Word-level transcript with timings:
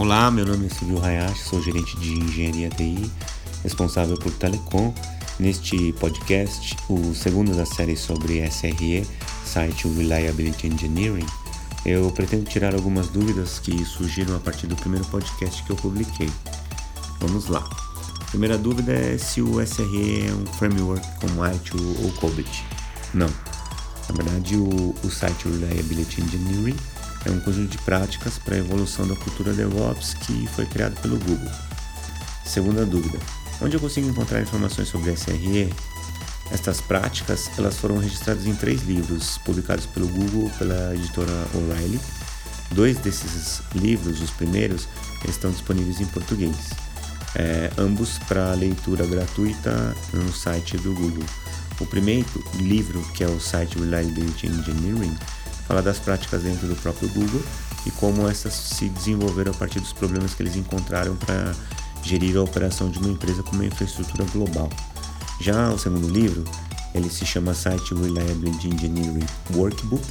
Olá, 0.00 0.30
meu 0.30 0.46
nome 0.46 0.64
é 0.64 0.70
Silvio 0.70 1.04
Hayashi, 1.04 1.44
sou 1.44 1.60
gerente 1.60 1.94
de 1.98 2.14
engenharia 2.14 2.70
TI, 2.70 3.10
responsável 3.62 4.16
por 4.16 4.32
Telecom. 4.32 4.94
Neste 5.38 5.92
podcast, 6.00 6.74
o 6.88 7.14
segundo 7.14 7.54
da 7.54 7.66
série 7.66 7.94
sobre 7.98 8.40
SRE, 8.50 9.06
Site 9.44 9.86
Reliability 9.88 10.68
Engineering, 10.68 11.26
eu 11.84 12.10
pretendo 12.12 12.48
tirar 12.48 12.74
algumas 12.74 13.08
dúvidas 13.08 13.58
que 13.58 13.84
surgiram 13.84 14.34
a 14.36 14.40
partir 14.40 14.66
do 14.66 14.74
primeiro 14.74 15.04
podcast 15.04 15.62
que 15.64 15.70
eu 15.70 15.76
publiquei. 15.76 16.30
Vamos 17.20 17.48
lá. 17.48 17.68
A 18.22 18.24
primeira 18.30 18.56
dúvida 18.56 18.92
é 18.92 19.18
se 19.18 19.42
o 19.42 19.60
SRE 19.60 20.28
é 20.28 20.32
um 20.32 20.46
framework 20.54 21.06
como 21.20 21.46
ITIL 21.46 21.78
ou 22.02 22.10
COBIT. 22.12 22.64
Não. 23.12 23.28
Na 24.08 24.14
verdade, 24.14 24.56
o, 24.56 24.94
o 25.04 25.10
Site 25.10 25.46
Reliability 25.46 26.22
Engineering 26.22 26.76
é 27.24 27.30
um 27.30 27.40
conjunto 27.40 27.70
de 27.70 27.78
práticas 27.78 28.38
para 28.38 28.54
a 28.54 28.58
evolução 28.58 29.06
da 29.06 29.16
cultura 29.16 29.52
DevOps 29.52 30.14
que 30.14 30.46
foi 30.48 30.66
criado 30.66 31.00
pelo 31.00 31.18
Google. 31.18 31.50
Segunda 32.44 32.84
dúvida: 32.86 33.18
onde 33.60 33.76
eu 33.76 33.80
consigo 33.80 34.08
encontrar 34.08 34.40
informações 34.40 34.88
sobre 34.88 35.14
SRE? 35.16 35.72
Estas 36.50 36.80
práticas 36.80 37.48
elas 37.56 37.76
foram 37.76 37.98
registradas 37.98 38.46
em 38.46 38.54
três 38.54 38.82
livros 38.82 39.38
publicados 39.38 39.86
pelo 39.86 40.08
Google 40.08 40.50
pela 40.58 40.94
editora 40.94 41.32
O'Reilly. 41.54 42.00
Dois 42.72 42.98
desses 42.98 43.62
livros, 43.74 44.20
os 44.20 44.30
primeiros, 44.30 44.88
estão 45.28 45.50
disponíveis 45.50 46.00
em 46.00 46.06
português, 46.06 46.56
é, 47.34 47.70
ambos 47.76 48.18
para 48.28 48.54
leitura 48.54 49.06
gratuita 49.06 49.94
no 50.12 50.32
site 50.32 50.76
do 50.78 50.94
Google. 50.94 51.24
O 51.80 51.86
primeiro 51.86 52.28
livro, 52.56 53.00
que 53.14 53.24
é 53.24 53.26
o 53.26 53.40
site 53.40 53.78
Reliability 53.78 54.46
Engineering, 54.46 55.16
fala 55.70 55.82
das 55.82 56.00
práticas 56.00 56.42
dentro 56.42 56.66
do 56.66 56.74
próprio 56.74 57.08
Google 57.10 57.40
e 57.86 57.92
como 57.92 58.28
essas 58.28 58.52
se 58.52 58.88
desenvolveram 58.88 59.52
a 59.52 59.54
partir 59.54 59.78
dos 59.78 59.92
problemas 59.92 60.34
que 60.34 60.42
eles 60.42 60.56
encontraram 60.56 61.14
para 61.14 61.54
gerir 62.02 62.36
a 62.36 62.42
operação 62.42 62.90
de 62.90 62.98
uma 62.98 63.10
empresa 63.10 63.40
com 63.44 63.52
uma 63.52 63.64
infraestrutura 63.64 64.24
global. 64.32 64.68
Já 65.40 65.70
o 65.70 65.78
segundo 65.78 66.08
livro, 66.08 66.42
ele 66.92 67.08
se 67.08 67.24
chama 67.24 67.54
Site 67.54 67.94
Reliability 67.94 68.66
Engineering 68.66 69.24
Workbook 69.54 70.04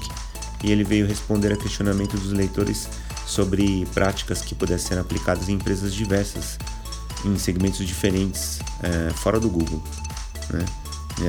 e 0.64 0.72
ele 0.72 0.86
veio 0.86 1.06
responder 1.06 1.52
a 1.52 1.58
questionamentos 1.58 2.22
dos 2.22 2.32
leitores 2.32 2.88
sobre 3.28 3.86
práticas 3.94 4.42
que 4.42 4.56
pudessem 4.56 4.88
ser 4.88 4.98
aplicadas 4.98 5.50
em 5.50 5.56
empresas 5.56 5.94
diversas, 5.94 6.58
em 7.26 7.38
segmentos 7.38 7.86
diferentes, 7.86 8.60
é, 8.82 9.10
fora 9.10 9.42
do 9.42 9.50
Google. 9.50 9.84
Né? 10.52 10.66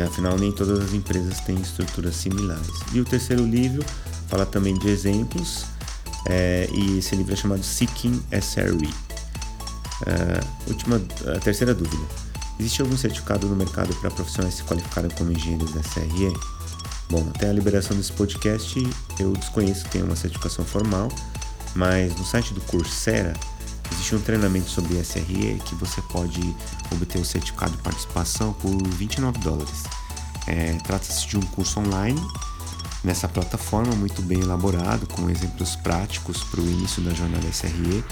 Afinal, 0.07 0.39
nem 0.39 0.53
todas 0.53 0.81
as 0.81 0.93
empresas 0.93 1.41
têm 1.41 1.61
estruturas 1.61 2.15
similares. 2.17 2.69
E 2.93 3.01
o 3.01 3.05
terceiro 3.05 3.45
livro 3.45 3.85
fala 4.29 4.47
também 4.47 4.79
de 4.79 4.89
exemplos, 4.89 5.65
é, 6.27 6.69
e 6.73 6.99
esse 6.99 7.17
livro 7.17 7.33
é 7.33 7.37
chamado 7.37 7.63
Seeking 7.63 8.23
SRE. 8.41 8.89
Uh, 10.03 10.69
última, 10.69 11.03
a 11.37 11.39
terceira 11.41 11.75
dúvida. 11.75 12.03
Existe 12.59 12.83
algum 12.83 12.97
certificado 12.97 13.47
no 13.47 13.57
mercado 13.57 13.95
para 13.97 14.11
profissionais 14.11 14.55
se 14.55 14.63
qualificarem 14.65 15.11
como 15.11 15.33
engenheiros 15.33 15.71
SRE? 15.71 16.33
Bom, 17.11 17.27
até 17.35 17.51
a 17.51 17.53
liberação 17.53 17.97
desse 17.97 18.13
podcast 18.13 18.79
eu 19.19 19.33
desconheço 19.33 19.85
que 19.85 19.91
tem 19.91 20.03
uma 20.03 20.15
certificação 20.15 20.65
formal, 20.65 21.09
mas 21.75 22.15
no 22.17 22.25
site 22.25 22.55
do 22.55 22.61
Coursera 22.63 23.33
existe 24.01 24.15
um 24.15 24.21
treinamento 24.21 24.71
sobre 24.71 24.99
SRE 25.05 25.61
que 25.63 25.75
você 25.75 26.01
pode 26.01 26.41
obter 26.91 27.21
o 27.21 27.25
certificado 27.25 27.73
de 27.73 27.83
participação 27.83 28.55
por 28.55 28.83
29 28.89 29.39
dólares. 29.41 29.83
É, 30.47 30.73
Trata-se 30.83 31.29
de 31.29 31.37
um 31.37 31.43
curso 31.43 31.81
online 31.81 32.21
nessa 33.05 33.29
plataforma 33.29 33.95
muito 33.95 34.23
bem 34.23 34.41
elaborado, 34.41 35.07
com 35.07 35.29
exemplos 35.29 35.77
práticos 35.77 36.43
para 36.45 36.61
o 36.61 36.65
início 36.65 37.03
da 37.03 37.13
jornada 37.13 37.47
SRE, 37.53 38.03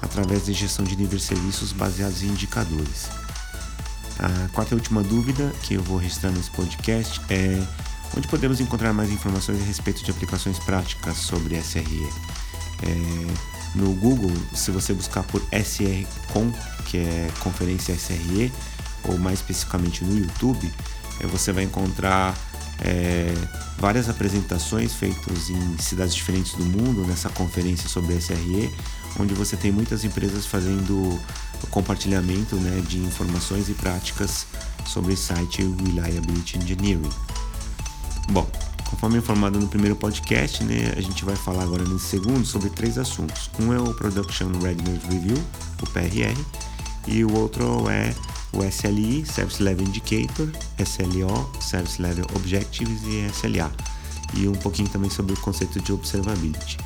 através 0.00 0.46
de 0.46 0.54
gestão 0.54 0.84
de 0.84 0.96
níveis 0.96 1.22
serviços 1.22 1.72
baseados 1.72 2.22
em 2.22 2.28
indicadores. 2.28 3.08
A 4.18 4.48
quarta 4.48 4.74
e 4.74 4.78
última 4.78 5.02
dúvida 5.02 5.52
que 5.62 5.74
eu 5.74 5.82
vou 5.82 5.98
registrar 5.98 6.30
nesse 6.30 6.50
podcast 6.52 7.20
é 7.28 7.62
onde 8.16 8.26
podemos 8.28 8.60
encontrar 8.60 8.94
mais 8.94 9.10
informações 9.10 9.60
a 9.60 9.64
respeito 9.64 10.02
de 10.04 10.10
aplicações 10.10 10.58
práticas 10.60 11.18
sobre 11.18 11.60
SRE. 11.60 12.08
É, 12.82 13.63
no 13.74 13.92
Google, 13.94 14.32
se 14.54 14.70
você 14.70 14.92
buscar 14.92 15.22
por 15.24 15.42
SRCon, 15.52 16.52
que 16.86 16.98
é 16.98 17.30
Conferência 17.40 17.94
SRE, 17.96 18.52
ou 19.04 19.18
mais 19.18 19.40
especificamente 19.40 20.04
no 20.04 20.18
YouTube, 20.18 20.70
é, 21.20 21.26
você 21.26 21.52
vai 21.52 21.64
encontrar 21.64 22.36
é, 22.80 23.32
várias 23.78 24.08
apresentações 24.08 24.94
feitas 24.94 25.50
em 25.50 25.78
cidades 25.78 26.14
diferentes 26.14 26.52
do 26.54 26.64
mundo 26.64 27.06
nessa 27.06 27.28
conferência 27.28 27.88
sobre 27.88 28.14
SRE, 28.20 28.70
onde 29.18 29.34
você 29.34 29.56
tem 29.56 29.70
muitas 29.70 30.04
empresas 30.04 30.46
fazendo 30.46 31.18
compartilhamento 31.70 32.56
né, 32.56 32.82
de 32.86 32.98
informações 32.98 33.68
e 33.68 33.74
práticas 33.74 34.46
sobre 34.86 35.16
site 35.16 35.62
Reliability 35.62 36.58
Engineering. 36.58 37.08
Bom, 38.30 38.46
conforme 38.90 39.18
informado 39.18 39.58
no 39.58 39.68
primeiro 39.68 39.96
podcast, 39.96 40.62
né, 40.64 40.94
a 40.96 41.00
gente 41.00 41.24
vai 41.24 41.36
falar 41.36 41.62
agora 41.62 41.84
nesse 41.84 42.06
segundo 42.06 42.44
sobre 42.44 42.70
três 42.70 42.98
assuntos. 42.98 43.50
Um 43.60 43.72
é 43.72 43.78
o 43.78 43.94
Production 43.94 44.50
Readiness 44.62 45.02
Review, 45.04 45.38
o 45.82 45.86
PRR, 45.90 46.38
e 47.06 47.24
o 47.24 47.32
outro 47.34 47.88
é 47.88 48.14
o 48.52 48.62
SLI, 48.62 49.26
Service 49.26 49.62
Level 49.62 49.86
Indicator, 49.86 50.48
SLO, 50.78 51.50
Service 51.60 52.00
Level 52.00 52.24
Objectives 52.34 53.02
e 53.04 53.26
SLA, 53.30 53.70
e 54.34 54.48
um 54.48 54.54
pouquinho 54.54 54.88
também 54.88 55.10
sobre 55.10 55.32
o 55.32 55.36
conceito 55.38 55.80
de 55.80 55.92
Observability. 55.92 56.78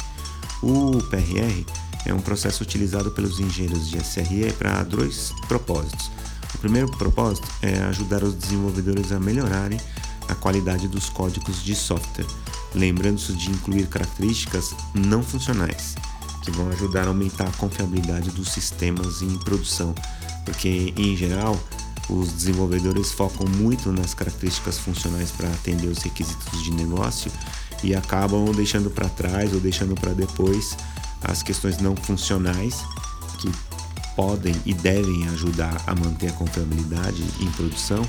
O 0.63 0.99
PRR 1.11 1.65
é 2.05 2.15
um 2.15 2.21
processo 2.21 2.63
utilizado 2.63 3.11
pelos 3.11 3.39
engenheiros 3.39 3.89
de 3.89 3.99
SRE 4.03 4.53
para 4.59 4.83
dois 4.83 5.33
propósitos. 5.47 6.11
O 6.55 6.59
primeiro 6.59 6.91
propósito 6.91 7.47
é 7.63 7.79
ajudar 7.83 8.25
os 8.25 8.35
desenvolvedores 8.35 9.13
a 9.13 9.21
melhorarem 9.21 9.79
a 10.29 10.35
qualidade 10.35 10.87
dos 10.89 11.09
códigos 11.09 11.63
de 11.63 11.75
software, 11.75 12.27
lembrando-se 12.75 13.33
de 13.33 13.51
incluir 13.51 13.87
características 13.87 14.75
não 14.95 15.23
funcionais, 15.23 15.95
que 16.43 16.51
vão 16.51 16.69
ajudar 16.71 17.05
a 17.05 17.09
aumentar 17.09 17.49
a 17.49 17.53
confiabilidade 17.53 18.31
dos 18.31 18.51
sistemas 18.51 19.23
em 19.23 19.39
produção, 19.39 19.95
porque 20.45 20.93
em 20.97 21.17
geral 21.17 21.59
os 22.09 22.33
desenvolvedores 22.33 23.13
focam 23.13 23.47
muito 23.47 23.93
nas 23.93 24.15
características 24.15 24.79
funcionais 24.79 25.31
para 25.31 25.49
atender 25.49 25.89
os 25.89 25.99
requisitos 25.99 26.63
de 26.63 26.71
negócio 26.73 27.31
e 27.83 27.95
acabam 27.95 28.51
deixando 28.55 28.91
para 28.91 29.09
trás 29.09 29.53
ou 29.53 29.61
deixando 29.61 29.95
para 29.95 30.13
depois 30.13 30.77
as 31.23 31.43
questões 31.43 31.79
não 31.79 31.95
funcionais 31.95 32.77
que 33.39 33.51
podem 34.17 34.55
e 34.65 34.73
devem 34.75 35.29
ajudar 35.29 35.81
a 35.87 35.95
manter 35.95 36.29
a 36.29 36.33
confiabilidade 36.33 37.23
em 37.41 37.51
produção 37.53 38.03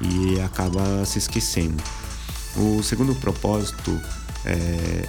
e 0.00 0.40
acaba 0.40 1.04
se 1.04 1.18
esquecendo. 1.18 1.82
O 2.56 2.82
segundo 2.82 3.14
propósito 3.14 4.00
é, 4.44 5.04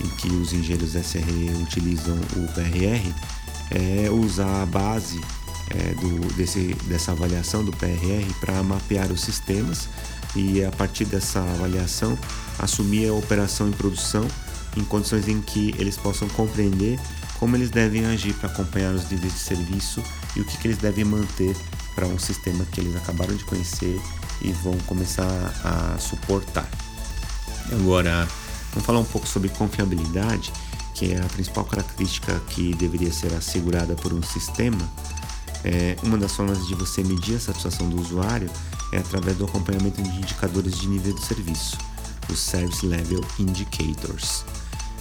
em 0.00 0.08
que 0.16 0.28
os 0.28 0.52
engenheiros 0.52 0.94
SRE 0.94 1.50
utilizam 1.62 2.16
o 2.36 2.52
PRR 2.52 3.12
é 3.70 4.10
usar 4.10 4.62
a 4.62 4.66
base 4.66 5.20
é, 5.70 5.94
do, 5.94 6.34
desse, 6.34 6.74
dessa 6.86 7.12
avaliação 7.12 7.64
do 7.64 7.72
PRR 7.72 8.32
para 8.40 8.62
mapear 8.62 9.10
os 9.10 9.20
sistemas 9.20 9.88
e 10.36 10.64
a 10.64 10.70
partir 10.70 11.04
dessa 11.06 11.40
avaliação 11.40 12.18
assumir 12.58 13.08
a 13.08 13.14
operação 13.14 13.68
em 13.68 13.72
produção 13.72 14.26
em 14.76 14.84
condições 14.84 15.28
em 15.28 15.40
que 15.40 15.74
eles 15.78 15.96
possam 15.96 16.28
compreender 16.28 16.98
como 17.38 17.56
eles 17.56 17.70
devem 17.70 18.04
agir 18.06 18.34
para 18.34 18.48
acompanhar 18.48 18.92
os 18.92 19.08
níveis 19.10 19.32
de 19.32 19.38
serviço 19.38 20.02
e 20.36 20.40
o 20.40 20.44
que, 20.44 20.58
que 20.58 20.68
eles 20.68 20.78
devem 20.78 21.04
manter 21.04 21.56
para 21.94 22.06
um 22.06 22.18
sistema 22.18 22.64
que 22.72 22.80
eles 22.80 22.96
acabaram 22.96 23.34
de 23.34 23.44
conhecer 23.44 24.00
e 24.40 24.52
vão 24.52 24.76
começar 24.86 25.24
a 25.64 25.98
suportar. 25.98 26.68
Agora, 27.72 28.28
vamos 28.70 28.84
falar 28.84 29.00
um 29.00 29.04
pouco 29.04 29.26
sobre 29.26 29.48
confiabilidade, 29.48 30.52
que 30.94 31.12
é 31.12 31.20
a 31.20 31.24
principal 31.24 31.64
característica 31.64 32.38
que 32.50 32.74
deveria 32.74 33.12
ser 33.12 33.32
assegurada 33.34 33.94
por 33.94 34.12
um 34.12 34.22
sistema. 34.22 34.78
É, 35.64 35.96
uma 36.02 36.18
das 36.18 36.32
formas 36.32 36.66
de 36.66 36.74
você 36.74 37.02
medir 37.02 37.36
a 37.36 37.40
satisfação 37.40 37.88
do 37.88 38.00
usuário 38.00 38.50
é 38.92 38.98
através 38.98 39.36
do 39.36 39.44
acompanhamento 39.44 40.02
de 40.02 40.08
indicadores 40.10 40.78
de 40.78 40.86
nível 40.86 41.14
de 41.14 41.24
serviço, 41.24 41.78
os 42.30 42.38
Service 42.38 42.86
Level 42.86 43.24
Indicators. 43.38 44.44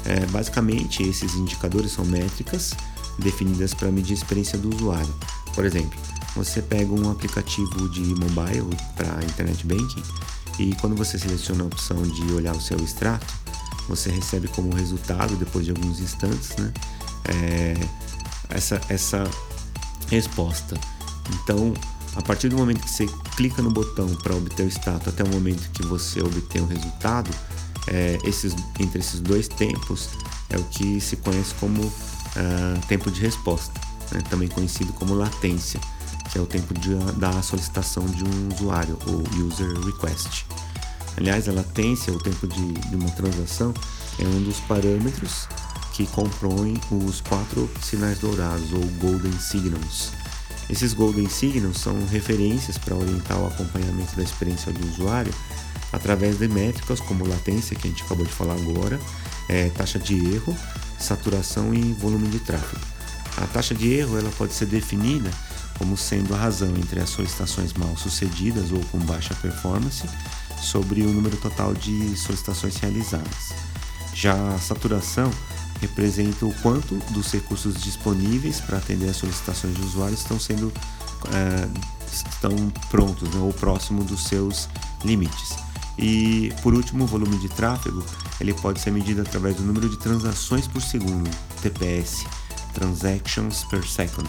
É, 0.06 0.26
basicamente, 0.28 1.04
esses 1.04 1.36
indicadores 1.36 1.92
são 1.92 2.06
métricas 2.06 2.74
definidas 3.20 3.74
para 3.74 3.92
medir 3.92 4.14
a 4.14 4.18
experiência 4.18 4.58
do 4.58 4.74
usuário. 4.74 5.14
Por 5.54 5.66
exemplo, 5.66 6.00
você 6.36 6.62
pega 6.62 6.92
um 6.92 7.12
aplicativo 7.12 7.90
de 7.90 8.02
mobile 8.02 8.76
para 8.96 9.24
internet 9.24 9.66
banking 9.66 10.04
e 10.60 10.76
quando 10.76 10.96
você 10.96 11.18
seleciona 11.18 11.64
a 11.64 11.68
opção 11.68 12.02
de 12.02 12.34
olhar 12.34 12.56
o 12.56 12.62
seu 12.62 12.78
extrato, 12.78 13.26
você 13.88 14.10
recebe 14.10 14.48
como 14.48 14.74
resultado, 14.74 15.36
depois 15.36 15.66
de 15.66 15.72
alguns 15.72 16.00
instantes, 16.00 16.56
né, 16.58 16.74
é, 17.26 17.74
essa, 18.50 18.80
essa 18.90 19.24
resposta. 20.08 20.80
Então, 21.34 21.74
a 22.16 22.22
partir 22.22 22.50
do 22.50 22.58
momento 22.58 22.82
que 22.82 22.90
você 22.90 23.08
clica 23.36 23.62
no 23.62 23.72
botão 23.72 24.08
para 24.18 24.36
obter 24.36 24.64
o 24.66 24.70
status 24.70 25.08
até 25.08 25.24
o 25.24 25.28
momento 25.30 25.70
que 25.72 25.84
você 25.84 26.22
obter 26.22 26.62
o 26.62 26.66
resultado, 26.66 27.30
é, 27.88 28.18
esses, 28.24 28.56
entre 28.80 29.00
esses 29.00 29.20
dois 29.20 29.48
tempos 29.48 30.10
é 30.50 30.58
o 30.58 30.64
que 30.66 31.02
se 31.02 31.18
conhece 31.18 31.54
como 31.56 31.82
uh, 31.82 32.88
tempo 32.88 33.10
de 33.12 33.20
resposta, 33.20 33.74
né? 34.12 34.22
também 34.30 34.48
conhecido 34.48 34.94
como 34.94 35.14
latência, 35.14 35.80
é 36.36 36.42
o 36.42 36.46
tempo 36.46 36.74
de, 36.74 36.96
da 37.18 37.42
solicitação 37.42 38.06
de 38.06 38.24
um 38.24 38.50
usuário, 38.54 38.98
ou 39.08 39.24
user 39.46 39.72
request. 39.86 40.46
Aliás, 41.18 41.48
a 41.48 41.52
latência, 41.52 42.12
o 42.12 42.20
tempo 42.20 42.48
de, 42.48 42.74
de 42.74 42.96
uma 42.96 43.10
transação, 43.12 43.74
é 44.20 44.24
um 44.24 44.44
dos 44.44 44.60
parâmetros 44.62 45.48
que 45.94 46.08
compõem 46.08 46.80
os 46.90 47.22
quatro 47.22 47.70
sinais 47.82 48.20
dourados, 48.20 48.74
ou 48.74 48.82
Golden 49.00 49.38
Signals. 49.40 50.12
Esses 50.70 50.94
Golden 50.94 51.30
Signals 51.30 51.78
são 51.78 51.94
referências 52.08 52.78
para 52.78 52.96
orientar 52.96 53.40
o 53.40 53.48
acompanhamento 53.48 54.16
da 54.16 54.24
experiência 54.24 54.72
do 54.72 54.88
usuário 54.88 55.34
através 55.92 56.40
de 56.40 56.48
métricas 56.48 57.00
como 57.00 57.28
latência, 57.28 57.76
que 57.76 57.88
a 57.88 57.92
gente 57.92 58.04
acabou 58.04 58.26
de 58.26 58.32
falar 58.32 58.56
agora, 58.56 59.00
é, 59.48 59.70
taxa 59.70 60.00
de 60.00 60.16
erro, 60.34 60.58
saturação 61.00 61.74
e 61.74 61.94
volume 61.94 62.28
de 62.30 62.40
tráfego. 62.40 62.82
A 63.38 63.46
taxa 63.48 63.76
de 63.76 63.94
erro 63.94 64.18
ela 64.18 64.32
pode 64.32 64.54
ser 64.54 64.66
definida 64.66 65.30
como 65.78 65.98
sendo 65.98 66.34
a 66.34 66.38
razão 66.38 66.70
entre 66.78 67.00
as 67.00 67.10
solicitações 67.10 67.74
mal 67.74 67.96
sucedidas 67.98 68.72
ou 68.72 68.80
com 68.86 69.00
baixa 69.00 69.34
performance 69.36 70.08
sobre 70.62 71.02
o 71.02 71.12
número 71.12 71.38
total 71.38 71.74
de 71.74 72.16
solicitações 72.16 72.78
realizadas. 72.78 73.54
Já 74.14 74.34
a 74.34 74.60
saturação 74.60 75.32
representa 75.82 76.46
o 76.46 76.54
quanto 76.62 76.96
dos 77.12 77.32
recursos 77.32 77.82
disponíveis 77.82 78.62
para 78.62 78.78
atender 78.78 79.10
as 79.10 79.18
solicitações 79.18 79.76
de 79.76 79.82
usuários 79.82 80.22
estão 80.22 80.40
sendo 80.40 80.72
é, 81.34 81.68
estão 82.12 82.56
prontos 82.90 83.30
né, 83.34 83.42
ou 83.42 83.52
próximo 83.54 84.04
dos 84.04 84.26
seus 84.26 84.70
limites. 85.04 85.56
E 85.98 86.52
por 86.62 86.74
último, 86.74 87.04
o 87.04 87.08
volume 87.08 87.38
de 87.38 87.50
tráfego 87.50 88.04
ele 88.40 88.54
pode 88.54 88.80
ser 88.80 88.92
medido 88.92 89.22
através 89.22 89.56
do 89.56 89.64
número 89.64 89.90
de 89.90 89.98
transações 89.98 90.68
por 90.68 90.82
segundo, 90.82 91.30
TPS, 91.62 92.26
Transactions 92.74 93.64
per 93.66 93.88
Second, 93.88 94.28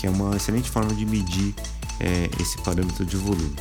que 0.00 0.06
é 0.06 0.10
uma 0.10 0.34
excelente 0.34 0.70
forma 0.70 0.94
de 0.94 1.04
medir 1.04 1.54
é, 2.00 2.30
esse 2.40 2.56
parâmetro 2.62 3.04
de 3.04 3.16
volume. 3.18 3.54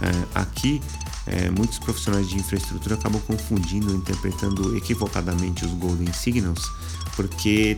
É, 0.00 0.38
aqui, 0.38 0.80
é, 1.26 1.50
muitos 1.50 1.80
profissionais 1.80 2.28
de 2.28 2.36
infraestrutura 2.36 2.94
acabam 2.94 3.20
confundindo, 3.22 3.92
interpretando 3.92 4.76
equivocadamente 4.76 5.64
os 5.64 5.72
Golden 5.72 6.12
Signals, 6.12 6.70
porque 7.16 7.76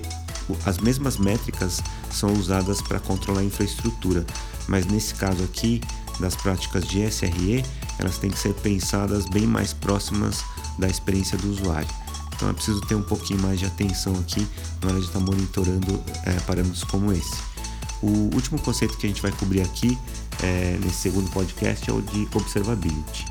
as 0.66 0.78
mesmas 0.78 1.16
métricas 1.16 1.82
são 2.10 2.32
usadas 2.34 2.82
para 2.82 3.00
controlar 3.00 3.40
a 3.40 3.44
infraestrutura, 3.44 4.26
mas 4.68 4.84
nesse 4.86 5.14
caso 5.14 5.42
aqui, 5.42 5.80
das 6.20 6.36
práticas 6.36 6.86
de 6.86 7.00
SRE, 7.10 7.64
elas 7.98 8.18
têm 8.18 8.30
que 8.30 8.38
ser 8.38 8.52
pensadas 8.54 9.26
bem 9.26 9.46
mais 9.46 9.72
próximas 9.72 10.44
da 10.78 10.86
experiência 10.86 11.36
do 11.38 11.50
usuário. 11.50 11.88
Então 12.34 12.50
é 12.50 12.52
preciso 12.52 12.80
ter 12.82 12.94
um 12.94 13.02
pouquinho 13.02 13.40
mais 13.40 13.58
de 13.58 13.64
atenção 13.64 14.14
aqui 14.16 14.46
na 14.82 14.90
hora 14.90 15.00
de 15.00 15.06
estar 15.06 15.20
monitorando 15.20 16.02
é, 16.24 16.32
parâmetros 16.40 16.84
como 16.84 17.10
esse. 17.12 17.55
O 18.02 18.34
último 18.34 18.58
conceito 18.58 18.96
que 18.96 19.06
a 19.06 19.08
gente 19.08 19.22
vai 19.22 19.32
cobrir 19.32 19.62
aqui 19.62 19.98
é, 20.42 20.78
nesse 20.82 20.96
segundo 20.96 21.30
podcast 21.30 21.88
é 21.88 21.92
o 21.92 22.02
de 22.02 22.28
observability. 22.34 23.24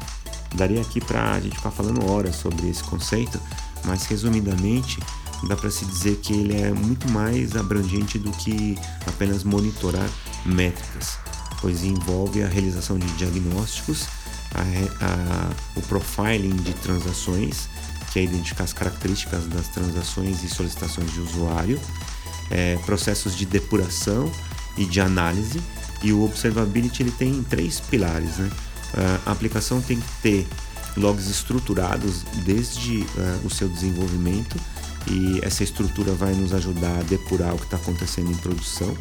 Daria 0.56 0.82
aqui 0.82 1.02
para 1.02 1.34
a 1.34 1.40
gente 1.40 1.56
ficar 1.56 1.72
falando 1.72 2.10
horas 2.10 2.36
sobre 2.36 2.70
esse 2.70 2.84
conceito, 2.84 3.40
mas 3.84 4.06
resumidamente 4.06 5.00
dá 5.48 5.56
para 5.56 5.70
se 5.70 5.86
dizer 5.86 6.18
que 6.18 6.34
ele 6.34 6.60
é 6.60 6.72
muito 6.72 7.10
mais 7.12 7.56
abrangente 7.56 8.18
do 8.18 8.32
que 8.32 8.78
apenas 9.06 9.44
monitorar 9.44 10.10
métricas, 10.46 11.18
pois 11.62 11.84
envolve 11.84 12.42
a 12.42 12.48
realização 12.48 12.98
de 12.98 13.08
diagnósticos 13.14 14.08
a, 14.56 15.06
a, 15.06 15.50
o 15.76 15.82
profiling 15.84 16.56
de 16.56 16.74
transações, 16.76 17.68
que 18.12 18.20
é 18.20 18.24
identificar 18.24 18.64
as 18.64 18.74
características 18.74 19.46
das 19.48 19.68
transações 19.68 20.44
e 20.44 20.50
solicitações 20.50 21.12
de 21.12 21.20
usuário, 21.20 21.80
é, 22.50 22.78
processos 22.86 23.36
de 23.36 23.46
depuração 23.46 24.32
e 24.78 24.86
de 24.86 25.00
análise, 25.00 25.62
e 26.04 26.12
o 26.12 26.24
Observability 26.24 27.04
ele 27.04 27.12
tem 27.12 27.44
três 27.44 27.80
pilares. 27.80 28.38
Né? 28.38 28.50
A 29.26 29.32
aplicação 29.32 29.82
tem 29.82 30.00
que 30.00 30.22
ter 30.22 30.48
logs 30.98 31.30
estruturados 31.30 32.24
desde 32.46 33.00
uh, 33.02 33.46
o 33.46 33.50
seu 33.50 33.68
desenvolvimento 33.68 34.58
e 35.08 35.40
essa 35.44 35.64
estrutura 35.64 36.14
vai 36.14 36.34
nos 36.34 36.54
ajudar 36.54 37.00
a 37.00 37.04
depurar 37.04 37.54
o 37.54 37.58
que 37.58 37.66
está 37.66 37.78
acontecendo 37.78 38.32
em 38.32 38.36
produção. 38.36 38.96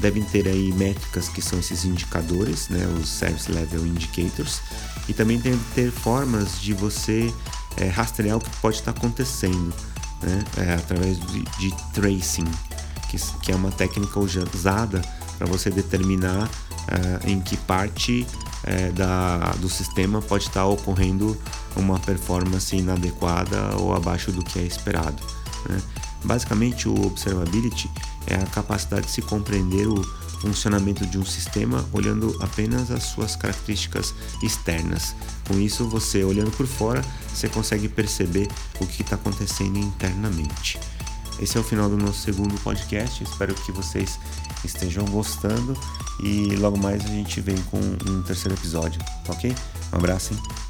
Devem 0.00 0.22
ter 0.22 0.46
aí 0.48 0.72
métricas 0.72 1.28
que 1.28 1.42
são 1.42 1.58
esses 1.58 1.84
indicadores, 1.84 2.68
né, 2.68 2.86
os 2.98 3.08
Service 3.08 3.50
Level 3.50 3.86
Indicators, 3.86 4.60
e 5.08 5.12
também 5.12 5.40
tem 5.40 5.56
que 5.58 5.74
ter 5.74 5.90
formas 5.90 6.60
de 6.60 6.72
você 6.72 7.32
é, 7.76 7.88
rastrear 7.88 8.36
o 8.36 8.40
que 8.40 8.50
pode 8.58 8.76
estar 8.76 8.92
acontecendo, 8.92 9.74
né, 10.22 10.44
é, 10.56 10.74
através 10.74 11.18
de, 11.20 11.42
de 11.58 11.74
tracing, 11.92 12.46
que, 13.10 13.18
que, 13.42 13.52
é 13.52 13.56
uma 13.56 13.70
técnica 13.70 14.20
usada 14.20 15.02
para 15.36 15.46
você 15.46 15.70
determinar 15.70 16.48
é, 16.88 17.30
em 17.30 17.40
que 17.40 17.56
parte 17.56 18.26
é, 18.62 18.90
da, 18.90 19.52
do 19.58 19.68
sistema 19.68 20.22
pode 20.22 20.44
estar 20.44 20.66
ocorrendo 20.66 21.36
uma 21.76 21.98
performance 21.98 22.74
inadequada 22.76 23.76
ou 23.76 23.94
abaixo 23.94 24.30
do 24.30 24.44
que 24.44 24.58
é 24.58 24.62
esperado. 24.62 25.22
Né? 25.68 25.80
Basicamente, 26.24 26.88
o 26.88 27.06
observability 27.06 27.90
é 28.26 28.34
a 28.34 28.46
capacidade 28.46 29.06
de 29.06 29.12
se 29.12 29.22
compreender 29.22 29.88
o 29.88 30.02
funcionamento 30.40 31.06
de 31.06 31.18
um 31.18 31.24
sistema 31.24 31.84
olhando 31.92 32.36
apenas 32.40 32.90
as 32.90 33.04
suas 33.04 33.36
características 33.36 34.14
externas. 34.42 35.14
Com 35.46 35.58
isso, 35.58 35.86
você 35.88 36.24
olhando 36.24 36.50
por 36.50 36.66
fora, 36.66 37.04
você 37.32 37.48
consegue 37.48 37.88
perceber 37.88 38.48
o 38.80 38.86
que 38.86 39.02
está 39.02 39.16
acontecendo 39.16 39.78
internamente. 39.78 40.78
Esse 41.40 41.56
é 41.56 41.60
o 41.60 41.64
final 41.64 41.88
do 41.88 41.96
nosso 41.96 42.20
segundo 42.20 42.54
podcast. 42.60 43.24
Espero 43.24 43.54
que 43.54 43.72
vocês 43.72 44.18
estejam 44.64 45.04
gostando 45.06 45.74
e 46.22 46.54
logo 46.56 46.76
mais 46.76 47.04
a 47.04 47.08
gente 47.08 47.40
vem 47.40 47.56
com 47.70 47.78
um 47.78 48.22
terceiro 48.22 48.54
episódio, 48.54 49.00
ok? 49.26 49.54
Um 49.92 49.96
abraço. 49.96 50.34
Hein? 50.34 50.69